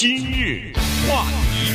[0.00, 0.72] 今日
[1.06, 1.74] 话题，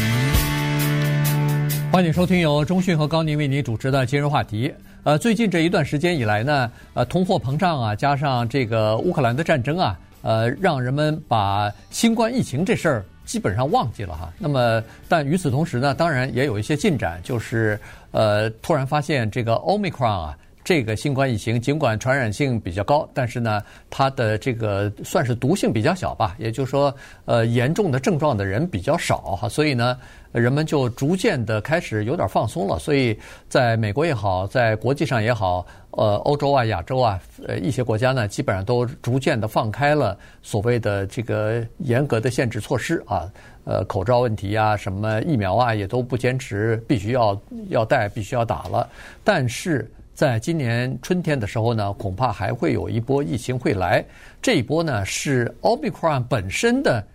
[1.91, 4.73] 欢迎收听由中讯和高宁为您主持的今日话题。
[5.03, 14.33] 呃，最近这一段时间以来呢，呃，通货膨胀啊，加上这个乌克兰的战争啊，呃，让人们把新冠疫情这事儿基本上忘记了哈。
[14.39, 17.79] 那么，但与此同时呢，当然也有一些进展，就是
[18.09, 20.37] 呃，突然发现这个 Omicron 啊。
[20.65, 26.93] 这个新冠疫情尽管传染性比较高，但是呢，它的这个算是毒性比较小吧，也就是说，
[27.25, 29.95] 呃，严重的症状的人比较少哈，所以呢，
[30.31, 32.79] 人们就逐渐的开始有点放松了。
[32.79, 33.15] 所以，
[33.47, 43.31] 在美国也好，在国际上也好，呃，欧洲啊、亚洲啊，呃，一些国家呢，基本上都逐渐的放开了所谓的这个严格的限制措施啊，
[43.65, 48.89] 呃，口罩问题啊，什么疫苗啊，也都不坚持必须要要戴、必须要打了，
[49.23, 49.87] 但是。
[50.15, 54.03] 在今年春天的时候呢，恐怕还会有一波疫情会来。
[54.41, 57.05] 这一波呢是 Omicron 本身的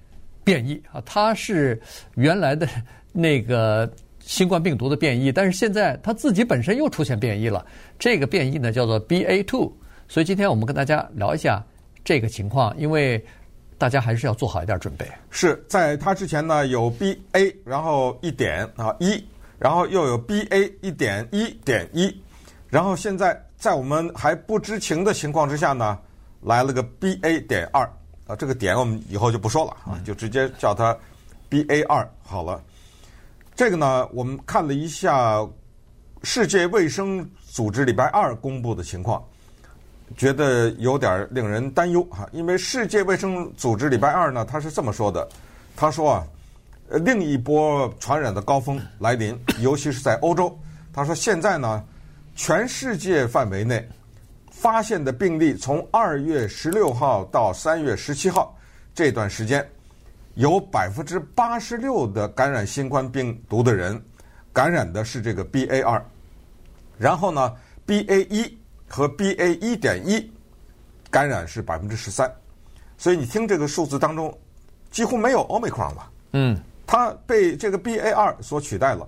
[0.44, 1.80] 变异啊，它是
[2.14, 2.68] 原来的
[3.10, 3.90] 那个
[4.20, 7.64] 新冠病毒的变异，但是现在它自己本身又出现变异了。
[7.98, 9.72] 这个变异呢叫做 BA2，
[10.06, 11.64] 所以今天我们跟大家聊一下
[12.04, 13.24] 这个情况，因为
[13.78, 15.06] 大家还是要做好一点准备。
[15.30, 19.24] 是在它之前呢有 BA，然后一点啊一，
[19.58, 22.14] 然后又有 BA 一点一点一。
[22.70, 25.98] 然后现在在我们还不知情的情况之下呢，
[26.42, 27.82] 来了个 B A 点二
[28.28, 30.96] 啊，这个点我们以后就不说了啊，就直接叫它
[31.48, 32.62] B A 二好了。
[33.56, 35.44] 这个呢，我们看了一下
[36.22, 39.20] 世界卫生组织礼拜二公布的情况，
[40.16, 45.28] 觉得有点令人担忧哈，因为世界卫生组织礼拜二呢，他是这么说的，
[45.74, 46.24] 他说啊，
[46.88, 50.56] 另一波传染的高峰来临，尤其是在欧洲，
[50.92, 51.84] 他说现在呢。
[52.42, 53.86] 全世界范围内
[54.50, 58.56] 发现的病例，从二月十六号到三月十七号
[58.94, 59.70] 这段时间，
[60.36, 64.02] 有百分之八十六的感染新冠病毒的人
[64.54, 66.02] 感染的是这个 BA 二，
[66.96, 67.54] 然后呢
[67.86, 68.58] ，BA 一
[68.88, 70.32] 和 BA 一点一
[71.10, 72.34] 感染是百分之十三，
[72.96, 74.34] 所以你听这个数字当中
[74.90, 79.06] 几乎没有 Omicron 了，嗯，它被这个 BA 二所取代了，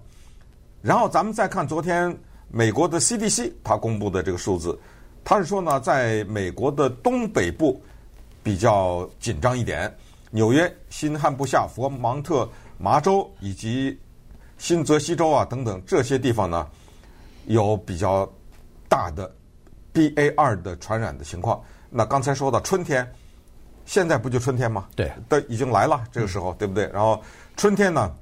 [0.82, 2.14] 然后咱们再看昨天。
[2.54, 4.78] 美国的 CDC 它公布的这个数字，
[5.24, 7.82] 它是说呢，在美国的东北部
[8.42, 9.90] 比较紧张一点，
[10.30, 12.46] 纽约、新罕布夏、佛蒙特、
[12.76, 13.98] 麻州以及
[14.58, 16.68] 新泽西州啊等等这些地方呢，
[17.46, 18.30] 有比较
[18.86, 19.34] 大的
[19.94, 21.58] BA 二的传染的情况。
[21.88, 23.10] 那刚才说到春天，
[23.86, 24.88] 现在不就春天吗？
[24.94, 26.86] 对，都已经来了，这个时候对不对？
[26.92, 27.18] 然后
[27.56, 28.14] 春天呢，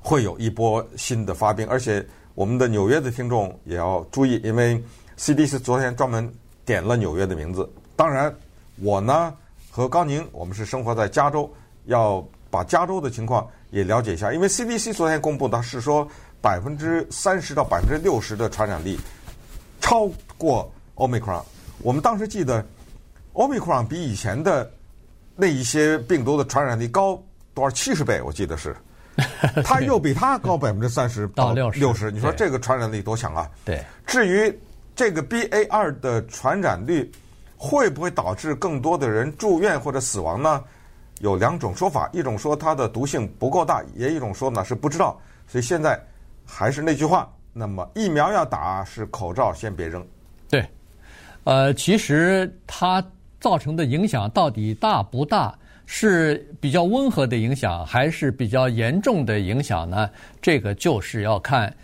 [0.00, 2.04] 会有一波新的发病，而且。
[2.38, 4.80] 我们的纽约的听众也要注意，因为
[5.18, 6.32] CDC 昨天专门
[6.64, 7.68] 点了纽约的名字。
[7.96, 8.32] 当然，
[8.76, 9.34] 我呢
[9.72, 11.52] 和高宁，我们是生活在加州，
[11.86, 14.32] 要把加州的情况也了解一下。
[14.32, 16.06] 因为 CDC 昨天公布的是说，
[16.40, 18.96] 百分之三十到百分之六十的传染力
[19.80, 21.42] 超过 Omicron。
[21.82, 22.64] 我们当时记得
[23.32, 24.70] Omicron 比以前的
[25.34, 27.20] 那一些病毒的传染力高
[27.52, 27.70] 多少？
[27.72, 28.76] 七十倍，我记得是。
[29.64, 33.50] 它又比它高百分之三十到六十，你说这个传染力多强啊？
[33.64, 33.84] 对。
[34.06, 34.56] 至于
[34.94, 37.10] 这个 BA 二的传染率
[37.56, 40.62] 会不会导致更多的人住院或者死亡呢？
[41.20, 45.20] 有两种说法，一种说它的毒性不够大，也一种说呢是不知道。
[45.48, 46.00] 所以现在
[46.46, 50.06] 还是那句话，那么疫苗要打，是口罩先别扔。
[50.48, 50.64] 对。
[51.42, 53.04] 呃，其实它
[53.40, 55.52] 造成的影响到底大不大？
[55.90, 60.08] 是比较温和的影响，还是比较严重的影响呢？
[60.40, 61.74] 这个就是要看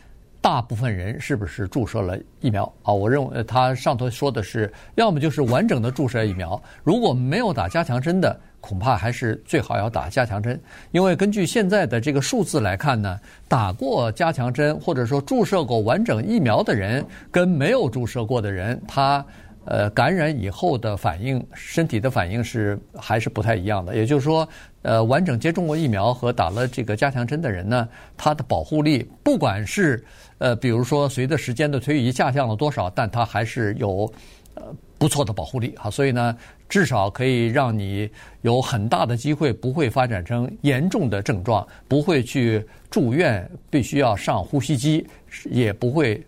[0.43, 2.93] 大部分人是不是注射了疫苗啊。
[2.93, 10.61] 我认为他上头说的是，要么就是完整的注射疫苗，如果没有打加强针的，恐怕还是最好要打加强针。
[10.91, 19.25] 因为根据现在的这个数字来看呢，打过加强针或者说注射过完整疫苗的人，跟没有注射过的人，他。
[19.67, 23.95] 呃，感染以后的反应，身体的反应是还是不太一样的。
[23.97, 24.47] 也就是说，
[24.83, 30.05] 呃，完整接种过疫苗和打了这个加强针的人呢，他的保护力，不管是
[30.39, 34.13] 呃，比如说随着时间的推移下降了多少，但他还是有
[34.55, 34.65] 呃
[35.05, 35.91] 不错的保护力哈。
[35.91, 36.35] 所以呢，
[36.67, 38.09] 至少可以让你
[38.41, 45.07] 有很大的机会不会发展成严重的症状，不会去住院，必须要上呼吸机。
[45.51, 46.25] 也不会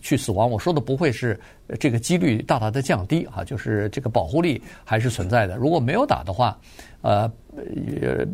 [0.00, 0.50] 去死亡。
[0.50, 1.38] 我说的不会是
[1.78, 5.56] 这个几率大大的降低啊，就是这个保护力还是存在的。
[5.56, 6.58] 如果没有打的话，
[7.02, 7.30] 呃，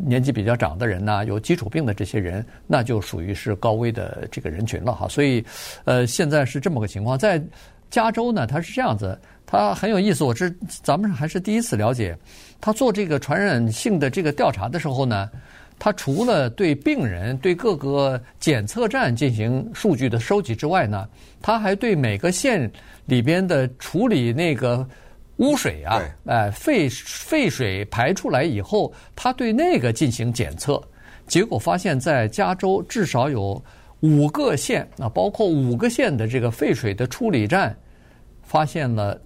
[0.05, 5.09] 年纪比较长的人呢，有基础病的这些人，那就属于是高危的这个人群了哈。
[5.09, 5.43] 所以，
[5.83, 7.19] 呃，现在是这么个情况。
[7.19, 7.43] 在
[7.93, 10.23] 加州呢，它是这样子，它很有意思。
[10.23, 10.51] 我是
[10.81, 12.17] 咱们还是第一次了解，
[12.59, 15.29] 他做这个传染性的这个调查的时候呢，
[15.77, 21.07] 他除了对病人、对各个检测站进行数据的收集之外呢，
[21.39, 22.67] 他还对每个县
[23.05, 24.83] 里边的处理那个
[25.37, 30.81] 污水啊，哎，废废水排出来以后，他对那个进行检测，
[31.27, 33.63] 结果发现，在加州至少有
[33.99, 37.75] 五个县啊，包括五个县的这个废水的处理站，
[38.53, 39.19] 发现了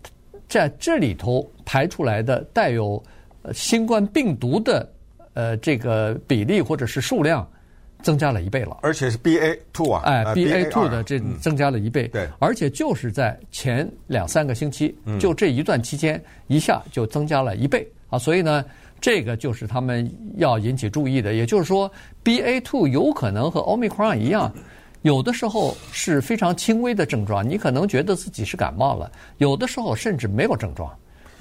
[0.47, 3.03] 在这里头排出来的带有
[3.53, 4.89] 新冠病毒的。
[5.33, 7.47] 呃，这个比例或者是数量
[8.01, 17.87] 增加了一倍了，而且是 BA two 啊，哎，BA two 的这增加了一倍，对，而且就是在前两三个星期，就这一段期间，一下就增加了一倍。
[18.09, 18.65] 啊，所以呢，
[18.99, 21.91] 这个就是他们要引起注意的，也就是说
[22.23, 24.51] ，BA two 有可能和 Omicron 一样，
[25.01, 30.91] 有的时候是非常轻微的症状，你可能觉得自己是感冒了，有的时候甚至没有症状，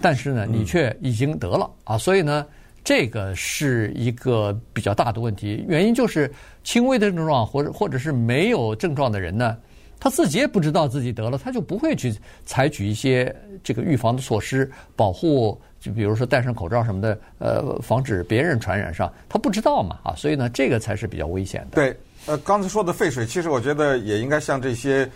[0.01, 2.47] 但是呢，你却已经得了啊，所以呢。
[2.89, 6.33] 这个是一个比较大的问题，原因就是
[6.63, 9.57] 轻微的症状或者或者是没有症状的人呢，
[9.99, 12.15] 他自己也不知道自己得了，他就不会去
[12.45, 21.75] 采取一些这个预防的措施，保护，就比如说戴上口罩什么的，呃，防止别人传染上，他不知道嘛啊，所以呢，这个才是比较危险的。
[21.75, 21.97] 对，
[22.27, 25.09] 呃，刚才说的废水，其实我觉得也应该向这些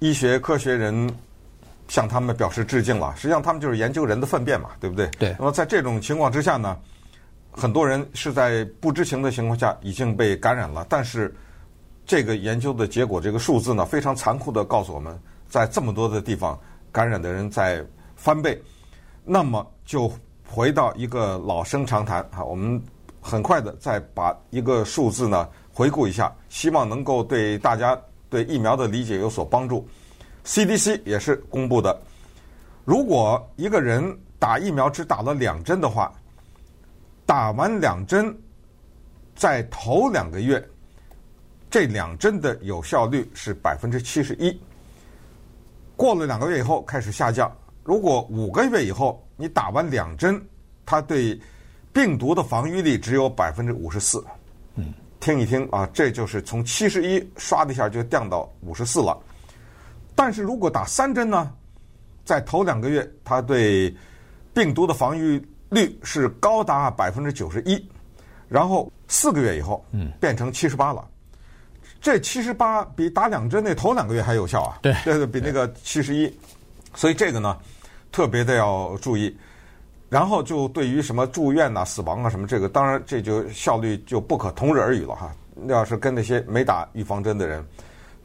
[0.00, 1.10] 医学科学人
[1.88, 3.14] 向他们表示致敬了。
[3.16, 5.06] 实际上，他们就是研究人的粪便嘛，对不对？
[5.18, 5.34] 对。
[5.38, 6.76] 那么在这种情况之下呢？
[7.50, 11.34] 很多人是在不知情的情况下已经被感染了，但是
[12.06, 15.18] 这个研究的结果，这个数字呢，非常残酷地告诉我们，
[15.48, 16.56] 在这么多的地方
[16.92, 17.84] 感染的人在
[18.14, 18.62] 翻倍。
[19.24, 20.12] 那么就
[20.46, 22.80] 回到一个老生常谈啊，我们
[23.20, 27.96] 很快的再把一个数字呢回顾一下，希望能够对大家
[28.28, 29.86] 对疫苗的理解有所帮助。
[30.44, 31.96] CDC 也是公布的，
[32.84, 36.12] 如果一个人打疫苗只打了两针的话。
[37.24, 38.34] 打完两针，
[39.36, 40.66] 在头两个月，
[41.68, 44.58] 这两针的有效率是百分之七十一。
[45.94, 47.54] 过了两个月以后开始下降。
[47.84, 50.42] 如果五个月以后你打完两针，
[50.86, 51.38] 它对
[51.92, 54.24] 病毒的防御力只有百分之五十四。
[54.76, 59.18] 嗯，听一听啊，这就是从七十一唰的一下就降到五十四了。
[60.14, 61.52] 但是如果打三针呢，
[62.24, 63.94] 在头两个月，它对
[64.54, 67.82] 病毒的防御率是高达百分之九十一，
[68.48, 71.06] 然后四个月以后，嗯，变成七十八了。
[72.00, 74.78] 这七十八比打两针那头两个月还有效啊！
[74.82, 76.32] 对，这个比那个七十一，
[76.94, 77.58] 所以这个呢，
[78.12, 79.36] 特别的要注意。
[80.08, 85.32] 然后就对于什么住院呐、啊、死亡啊什么，这个当然这就效率就不可同日而语了哈。
[85.66, 87.64] 要是跟那些没打预防针的人，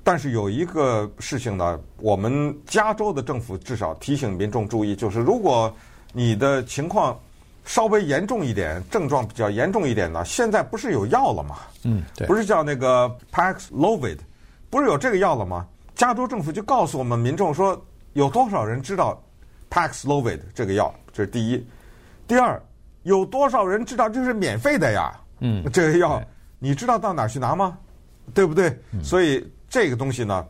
[0.03, 5.73] 但是有一个事情呢，我们加州的政府至少提醒民众注意，就是如果
[6.11, 7.17] 你的情况。
[7.65, 11.59] 稍微严重一点，症状比较严重一点呢，现在不是有药了吗？
[11.85, 14.17] 嗯，对，不是叫那个 Paxlovid，
[14.69, 15.65] 不是有这个药了吗？
[15.95, 17.81] 加州政府就告诉我们民众说，
[18.11, 19.17] 有多少人知道
[19.73, 20.93] Paxlovid 这个药？
[21.11, 21.67] 这是第一。
[22.27, 22.61] 第二，
[23.01, 25.19] 有多少人知道这是免费的呀？
[25.39, 26.21] 嗯，这个药
[26.59, 27.75] 你知道到哪儿去拿吗？
[28.35, 28.69] 对不对？
[28.91, 30.45] 嗯，所以这个东西呢，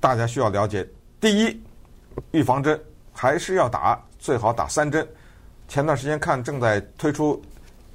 [0.00, 0.84] 大家需要了解。
[1.20, 1.62] 第一，
[2.32, 2.78] 预防针
[3.12, 5.06] 还是要打，最好打三针。
[5.68, 7.40] 前段时间看正在推出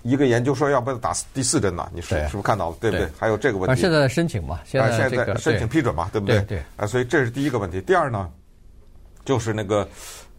[0.03, 1.91] 一个研究，说要不要打第四针呢？
[1.93, 2.77] 你是是不是看到了？
[2.79, 3.09] 对不对？
[3.19, 3.81] 还有这个问题。
[3.81, 6.41] 现在申请嘛，现在现在申请批准嘛，对不对？
[6.43, 6.63] 对。
[6.77, 7.81] 啊，所以这是第一个问题。
[7.81, 8.31] 第二呢，
[9.25, 9.87] 就是那个，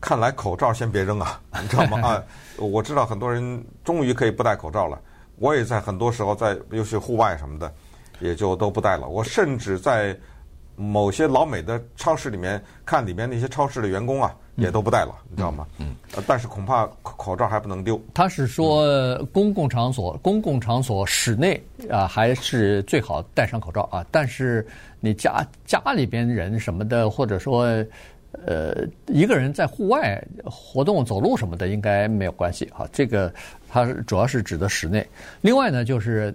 [0.02, 2.00] 看来口罩先别扔啊， 你知道吗？
[2.02, 2.22] 啊，
[2.58, 5.00] 我知道很多人终于可以不戴口罩了。
[5.36, 7.72] 我也在很多时候在，尤其户外什么的，
[8.20, 9.08] 也就都不戴了。
[9.08, 10.14] 我甚至在
[10.76, 14.34] 某些老美的超市里面看，里面那些超市的员工啊。
[14.56, 15.66] 也都不戴了，你知道吗？
[15.78, 17.98] 嗯，但是恐怕口罩还不能丢。
[18.12, 24.04] 他是说，公共场所、公共场所室内啊，还是最好戴上口罩啊。
[24.10, 24.64] 但是
[25.00, 27.66] 你家家里边人什么的，或者说
[28.46, 32.88] 呃一个人在户外活动、走路什么的，应该没有关系啊。
[32.92, 33.32] 这个
[33.68, 35.06] 它主要是指的室内。
[35.40, 36.34] 另外呢，就是。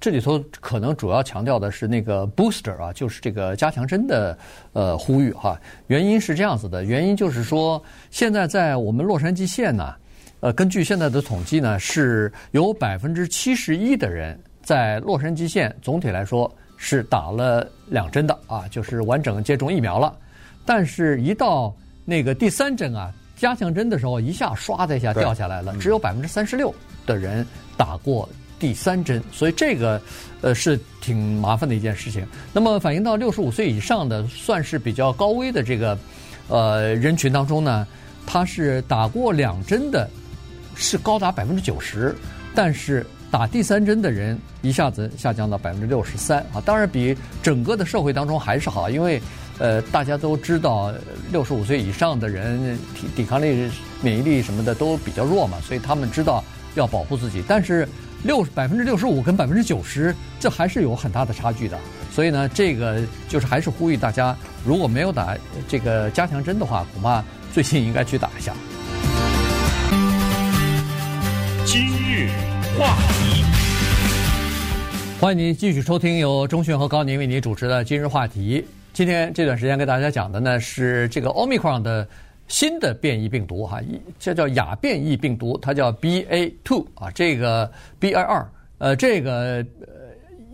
[0.00, 4.36] 这里头可能主要强调的是那个 booster 啊，就是这个加强针的
[4.74, 5.58] 呃呼吁哈。
[5.86, 9.94] 原因是这样子的，原因就是说，现在在我们洛杉矶县呢，
[10.40, 20.14] 呃，根据现在的统计呢，是有百分之七十一的人在洛杉矶县总体来说是打了两针的啊，就是完整接种疫苗了。
[20.64, 26.74] 但是，一到那个第三针啊，加强针的时候，一下唰的一下掉下来了，只有百分之三十六
[27.06, 28.28] 的人打过。
[28.56, 30.00] 第三针，所以这个，
[30.40, 32.26] 呃，是挺麻烦的一件事情。
[32.50, 35.98] 那么反映到六十五岁以上的，算是比较高危的这个，
[36.48, 37.86] 呃，人群当中呢，
[38.24, 40.08] 他是打过两针的，
[40.74, 42.14] 是高达百分之九十，
[42.54, 49.20] 但是打第三针的人一下子下降到百分之六十三啊，当然比整个的社会当中还是好，因为
[49.58, 50.92] 呃大家都知道
[51.30, 53.70] 六十五岁以上的人抵抵抗力、
[54.02, 56.42] 免疫力什么的都比较弱嘛，所以他们知道
[56.74, 57.42] 要保护自己。
[57.46, 57.88] 但是
[58.22, 61.78] 六百分之六十五跟百分之九十，这还是有很大的差距的。
[62.10, 65.36] 所以呢，这个就是还是呼吁大家，如果没有打
[65.68, 68.54] 这个加强针的话，恐怕最近应该去打一下。
[71.64, 72.28] 今日
[72.78, 73.44] 话题，
[75.20, 78.64] 欢迎您继续收听由钟迅和高宁为您主持的今日话题。
[78.94, 82.06] 今天这段时间跟大家讲的呢是这个 Omicron 的
[82.46, 83.80] 新的变异病毒哈，
[84.20, 87.68] 这叫亚变异病毒，它叫 BA two 啊，这个
[88.00, 88.46] BA.2，
[88.78, 89.66] 呃，这个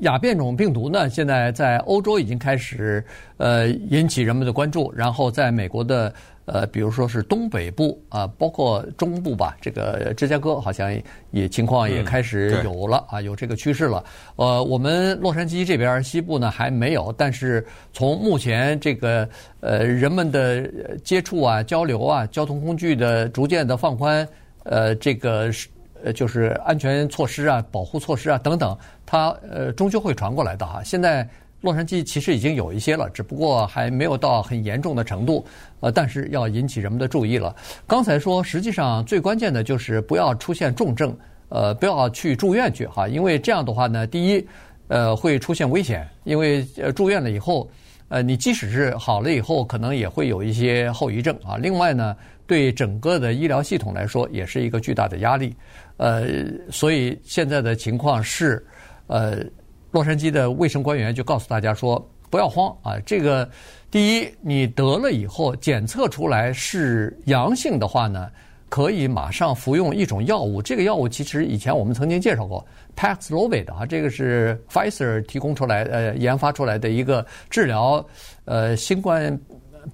[0.01, 3.05] 亚变种病毒呢，现在在欧洲已经开始
[3.37, 6.13] 呃引起人们的关注，然后在美国的。
[6.53, 10.93] 呃，比如说是东北部啊，包括中部吧，这个芝加哥好像
[11.31, 14.05] 也情况也开始有了啊，有这个趋势了。
[14.35, 19.29] 呃，我们洛杉矶这边西部呢还没有，但是从目前这个
[19.61, 20.69] 呃人们的
[21.05, 24.27] 接触啊、交流啊、交通工具的逐渐的放宽，
[24.65, 25.69] 呃，这个是
[26.03, 28.77] 呃就是安全措施啊、保护措施啊等等，
[29.07, 30.83] 它呃终究会传过来的哈。
[30.83, 31.29] 现在。
[31.61, 35.45] 洛杉矶其实已经有一些了，只不过还没有到很严重的程度，
[35.81, 37.55] 呃，但是要引起人们的注意了。
[37.87, 41.15] 刚才说，实际上最关键的就是不要出现重症，
[41.51, 44.47] 呃，不要去住院去哈，因为这样的话呢，第一，
[44.89, 47.71] 呃，会出现危险，因为呃住院了以后，
[48.09, 51.59] 呃，你即使是好了以后，可能也会有一些后遗症啊。
[51.59, 55.55] 另外呢，对整个的医疗系统来说，也是一个巨大的压力，
[55.99, 56.25] 呃，
[56.71, 58.65] 所以现在的情况是，
[59.09, 59.45] 呃。
[59.91, 63.49] 洛杉矶的卫生官员就告诉大家说：“不要慌啊，这个
[63.91, 68.31] 第一，你得了以后检测出来是阳性的话呢，
[68.69, 70.63] 可以马上服用一种药物。
[70.63, 72.65] 这个药物其实以前我们曾经介绍过
[72.97, 78.05] ，Paxlovid 啊，这个是 Pfizer 提供出来呃研发出来的一个治疗
[78.45, 79.37] 呃新冠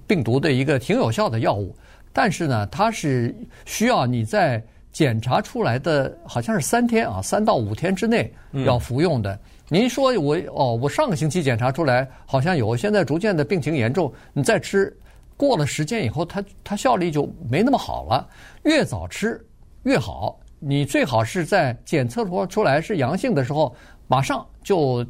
[0.05, 1.75] 病毒的一个挺有效的药物。
[2.13, 3.35] 但是呢，它是
[3.65, 4.63] 需要你在
[4.97, 8.33] 检查出来的好像是三天啊，三到五天之内
[8.65, 9.39] 要服用的。”
[9.69, 14.11] 您说我哦，我上个星期检查出来好像有，现在逐渐的病情严重。
[14.33, 14.91] 你再吃，
[15.35, 18.27] 过了时间以后，它它效力就没那么好了。
[18.63, 19.39] 越早吃
[19.83, 20.39] 越好。
[20.57, 23.75] 你最好是在检测出出来是阳性的时候，
[24.07, 25.05] 马上就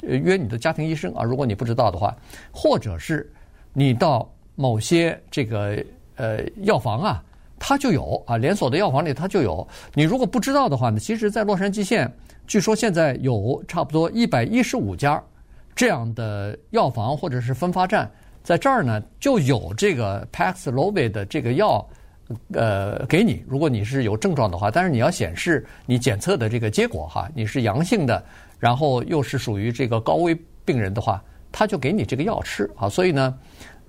[0.00, 1.22] 约你的家庭医生啊。
[1.22, 2.16] 如果你不知道的话，
[2.50, 3.32] 或者是
[3.72, 5.80] 你到某些这个
[6.16, 7.22] 呃药房啊，
[7.60, 9.64] 它就有啊，连锁的药房里它就有。
[9.94, 12.12] 你如果不知道的话呢，其实，在洛杉矶县。
[12.46, 15.22] 据说现在有差不多一百一十五家
[15.72, 18.10] 这样的药房或者是分发站，
[18.42, 21.88] 在这儿呢就有这个 Paxlovid 的这个药，
[22.54, 23.44] 呃，给你。
[23.46, 28.20] 如果你是有症状的话，但是你要显示你检测的这个结果哈，你是阳性的，
[28.58, 32.88] 然后又是属于这个高危病人的话，他就给你这个药吃啊。
[32.88, 33.38] 所以呢，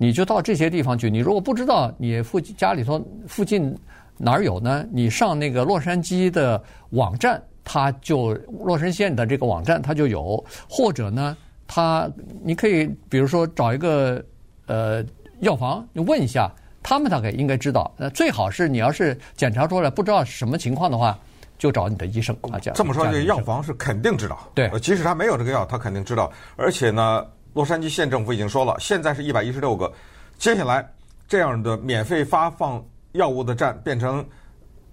[0.02, 1.08] 你就到这些地方去。
[1.08, 3.72] 你如果不知道你附近家里头附近
[4.18, 7.40] 哪儿有呢，你上那个洛杉矶的网站。
[7.64, 11.36] 它就洛杉矶县的这个网站，它就有，或者呢，
[11.68, 12.10] 它
[12.42, 14.20] 你可以比如说找一个
[14.66, 15.00] 呃
[15.42, 16.50] 药房，你问一下，
[16.82, 17.88] 他们大概应该知道。
[17.96, 21.16] 那最好是你要是检查出来不知道什么情况的话，
[21.56, 22.58] 就找你的医生啊。
[22.74, 24.40] 这么说，这个药房是肯定知道。
[24.56, 26.32] 对，即使他没有这个药，他肯定知道。
[26.56, 29.92] 而且呢，洛杉矶县政府已经说了，现在是一百一十六个，
[30.38, 30.88] 接下来
[31.28, 34.24] 这样的免费发放药物的站变成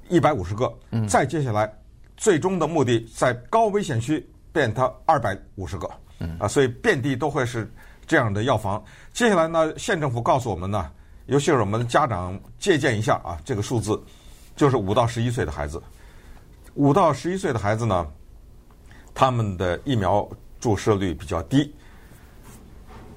[0.09, 1.71] 一百五十个，嗯，再接下来。
[2.17, 5.89] 最终的目的在高危险区变它二百五十个，
[6.37, 7.71] 啊，所以遍地都会是
[8.05, 8.83] 这样的药房。
[9.13, 10.91] 接下来呢，县政府告诉我们呢，
[11.27, 13.97] 尤其是我们的家长借鉴一下啊，这个数字
[14.57, 15.81] 就是五到十一岁的孩子，
[16.73, 18.05] 五到十一岁的孩子呢，
[19.13, 20.27] 他们的疫苗
[20.59, 21.73] 注射率比较低，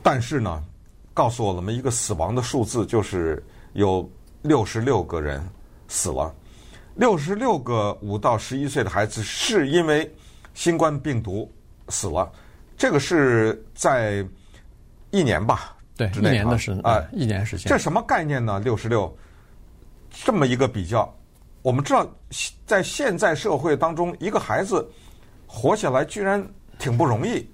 [0.02, 0.62] 但是呢，
[1.14, 3.42] 告诉我们一个死亡的数字，就是
[3.74, 4.08] 有
[4.42, 5.42] 六十六个人
[5.88, 6.34] 死了。
[6.94, 10.12] 六十六个五到十一岁的孩子是因为
[10.52, 11.50] 新冠病毒
[11.88, 12.30] 死了，
[12.76, 14.26] 这个是在
[15.10, 15.74] 一年吧？
[15.96, 17.68] 对，一年的时啊，一年时间。
[17.68, 18.60] 这什么概念呢？
[18.60, 19.14] 六十六
[20.10, 21.10] 这么一个比较，
[21.62, 22.06] 我们知道
[22.66, 24.86] 在现在社会当中，一个孩子
[25.46, 26.46] 活下来居然
[26.78, 27.48] 挺不容易。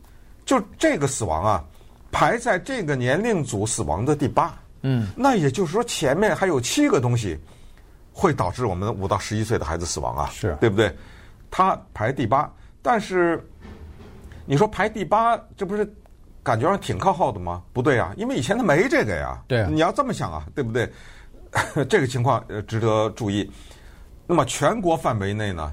[0.45, 1.64] 就这个死亡啊，
[2.11, 4.57] 排在这个年龄组死亡的第八。
[4.83, 7.38] 嗯，那也就是说前面还有七个东西。
[8.21, 10.93] 会导致我们五到十一岁的孩子死亡啊，是对不对？
[11.53, 13.41] 他排第八，但是
[14.45, 15.88] 你说排第八，这不是
[16.43, 17.62] 感觉上挺靠后的吗？
[17.73, 19.41] 不对啊，因为以前他没这个呀。
[19.47, 20.93] 对啊，你要这么想啊，对不对？
[21.88, 23.49] 这个情况呃值得注意。
[24.27, 25.73] 那么全国范围内呢，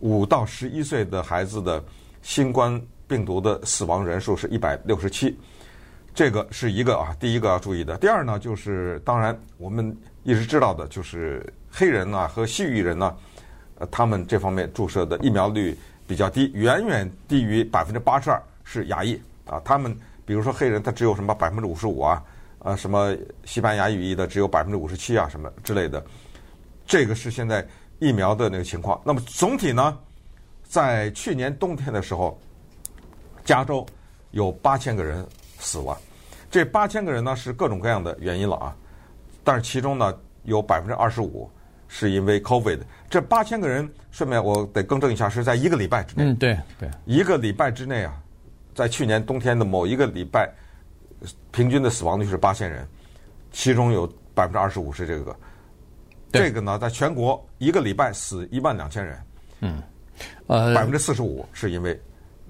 [0.00, 1.82] 五到十一岁的孩子的
[2.20, 5.34] 新冠病毒的死亡人数是一百六十七，
[6.18, 7.96] 这个是一个啊，第一个要注意的。
[7.98, 13.16] 第二呢，就是当然我们一直知道的，就是黑人啊和西域人呢，
[13.78, 19.62] 呃，他们这方面注射的疫苗率比较低，远远低于百分之八十二是亚裔啊。
[19.64, 19.96] 他们
[20.26, 22.20] 比如说黑人，他只有什么百分之五十五啊，
[22.64, 26.04] 呃，什么西班牙语裔的只有百分之五十七啊，什么之类的。
[26.84, 27.64] 这个是现在
[28.00, 29.00] 疫苗的那个情况。
[29.04, 29.96] 那么总体呢，
[30.64, 32.36] 在去年冬天的时候，
[33.44, 33.86] 加州
[34.32, 35.24] 有八千个人
[35.60, 35.96] 死亡。
[36.50, 38.76] 这八千个人呢是各种各样的原因了啊，
[39.44, 40.14] 但是其中呢
[40.44, 41.50] 有百分之二十五
[41.88, 42.80] 是因为 COVID。
[43.10, 46.24] 这八千个人，顺便我得更正一下，是在一个礼拜之内。
[46.24, 48.14] 嗯，对对，一个礼拜之内啊。
[48.74, 50.48] 在去年冬天的某一个礼拜，
[51.50, 52.86] 平均的死亡率是八千人，
[53.50, 55.36] 其中有百分之二十五是这个。
[56.30, 59.18] 这个呢，在全国一个礼拜死一万两千人。
[59.62, 59.82] 嗯，
[60.46, 62.00] 呃，百分之四十五是因为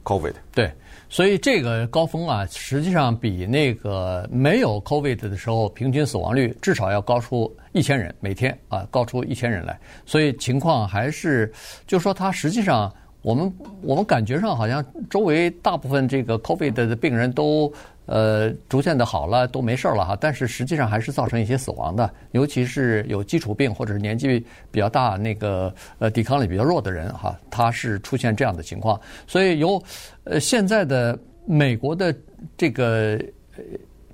[0.08, 0.34] COVID。
[0.54, 0.72] 对，
[1.10, 9.78] 所以这个高峰啊，实际上比那个没有 COVID 的时候平均死亡率至少要高出一千人每天啊，高出一千人来。
[10.06, 11.52] 所以情况还是，
[11.86, 12.90] 就说它实际上。
[13.22, 17.70] 我们我们感觉上好像周围大部分这个 COVID 的病人都
[18.06, 20.16] 呃逐渐的好了，都没事了哈。
[20.20, 24.38] 但是实际上还是造成一些死亡的，尤其是有基础病或者是年纪
[24.70, 28.98] 比较大、那个呃抵抗力比较弱的人哈，他是出现这样的情况。
[29.26, 29.82] 所以由
[30.22, 32.14] 呃现在的美国的
[32.56, 33.20] 这个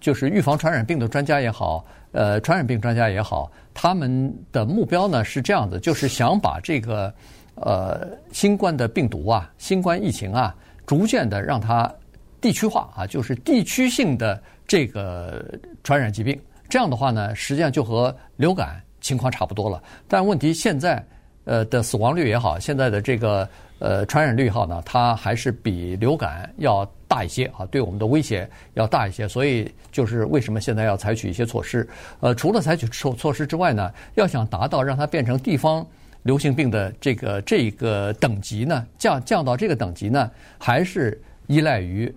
[0.01, 7.13] 就是预防传染病的专家也好，呃传染病专家也好，他们的目标呢是这样的，就是想把这个。
[7.57, 11.91] 呃，新冠的病毒啊，新冠疫情啊，逐渐的让它
[12.41, 15.45] 地区化啊，就是地区性的这个
[15.85, 16.39] 传染疾病。
[16.69, 19.81] 这样的话呢，实际上就和流感情况差不多了。
[20.09, 21.03] 但问题现在
[21.45, 29.29] 呃的死亡率也好，现在的这个呃传染率也好呢，它还是比流感要大一些啊，对我们的威胁要大一些。
[29.29, 31.89] 所以就是为什么现在要采取一些措施？
[32.19, 35.87] 呃，除了采取措措施之外呢，要想达到让它变成地方。
[36.25, 42.13] 流行病的这个这个等级呢，降降到这个等级呢，还是依赖于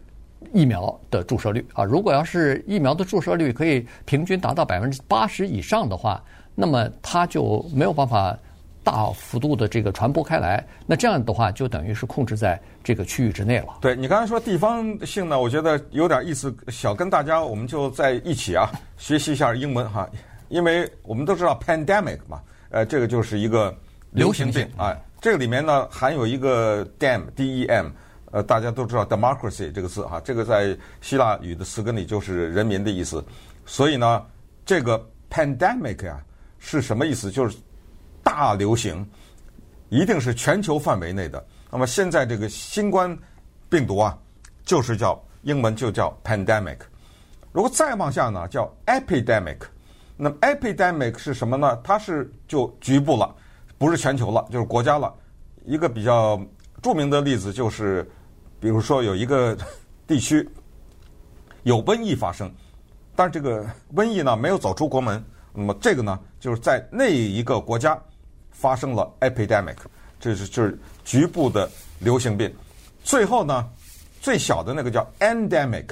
[0.54, 1.84] 疫苗的注射率啊。
[1.84, 6.24] 如果要是疫苗的注射率可以平均达到百分之八十以上的话，
[6.56, 8.38] 那么它就没有办法
[8.82, 10.66] 大幅度的这个传播开来。
[10.86, 13.78] 那这样的话，就等于是控制在这个区域之内了。
[13.82, 20.10] 对，你刚才说地方性呢，我觉得有点意思，想跟大家我们就在一起啊，学习一下英文哈，
[20.48, 23.76] 因为我们都知道 pandemic 嘛，呃，这个就是一个。
[24.12, 27.88] 流行病啊，这个里面呢含有一个 dem，d e m，
[28.32, 33.24] 呃，大家都知道 democracy 这个字哈，这个在希腊语的词根里就是人民的意思，
[33.66, 34.26] 所以呢，
[34.66, 36.22] 这个 pandemic 啊
[36.58, 37.30] 是什么意思？
[37.30, 37.58] 就是
[38.24, 39.08] 大流行，
[39.90, 41.46] 一定是全球范围内的。
[41.72, 43.16] 那么现在这个新冠
[43.70, 44.18] 病毒啊，
[44.66, 46.80] 就是叫英文就叫 pandemic，
[47.52, 49.58] 如果再往下呢，叫 epidemic。
[50.16, 51.80] 那么 epidemic 是什么呢？
[51.84, 53.36] 它是就局部了。
[53.78, 55.14] 不是全球了，就是国家了。
[55.66, 56.42] 一个比较
[56.82, 58.10] 著名的例子就是，
[58.60, 59.56] 比如说有一个
[60.08, 60.48] 地区
[61.64, 62.52] 有瘟疫发生，
[63.16, 68.00] 但是这个瘟疫呢没有走出国门，那么这个呢就是在那一个国家
[68.50, 69.76] 发生了 epidemic，
[70.20, 72.52] 这是就是局部的流行病。
[73.04, 73.70] 最后呢，
[74.22, 75.90] 最小的那个叫 endemic，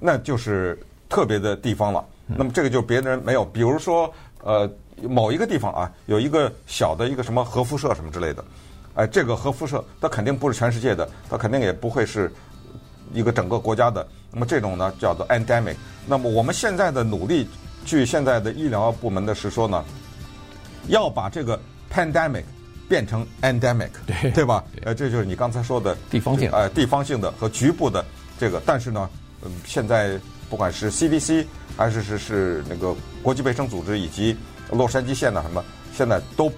[0.00, 0.76] 那就是
[1.08, 2.04] 特别的地方了。
[2.26, 4.68] 那么这个就别人没有，比如说呃。
[5.08, 8.44] 某一个地方啊，有一个小的一个什么核辐射什么之类的，
[8.94, 12.32] 哎，这个核辐射它肯定不是全世界的，它肯定也不会是
[13.12, 14.06] 一个整个国家的。
[14.32, 15.74] 那么这种呢叫做 endemic。
[16.06, 17.48] 那么我们现在的努力，
[17.84, 19.84] 据现在的医疗部门的是说呢，
[20.88, 21.60] 要把这个
[21.92, 22.44] pandemic
[22.88, 24.64] 变成 endemic，对对吧？
[24.82, 28.04] 呃，这就是你刚才说的地方性，呃，地方性的和局部的
[28.38, 28.60] 这个。
[28.64, 29.08] 但是呢，
[29.42, 31.44] 嗯，现在不管是 CDC
[31.76, 34.36] 还是是是那个国际卫生组织以及
[34.72, 36.50] 洛杉矶县的什么，现在都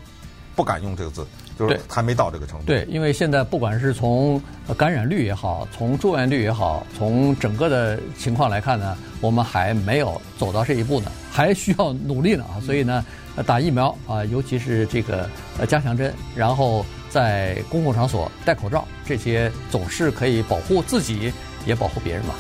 [0.55, 1.27] 不敢用这个字，
[1.59, 2.67] 就是还没到这个程度。
[2.67, 4.41] 对，因为现在不管是从
[4.77, 12.61] 感染率也好，从住院率也好，从整个的情况来看呢，我们还没有走到这一步呢，还需要努力呢啊。
[12.61, 13.05] 所以呢，
[13.47, 21.33] 打疫苗啊，尤其是这个呃加强针，然后在公共场所戴口罩，这些总是可以保护自己，
[21.65, 22.35] 也保护别人嘛。